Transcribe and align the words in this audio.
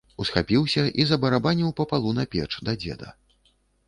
Усхапіўся 0.23 0.85
і 1.03 1.03
забарабаніў 1.09 1.69
па 1.79 1.85
палу 1.91 2.13
на 2.21 2.25
печ, 2.37 2.47
да 2.71 2.75
дзеда. 2.85 3.11